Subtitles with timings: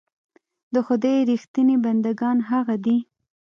[0.73, 2.97] د خدای رښتيني بندګان هغه دي.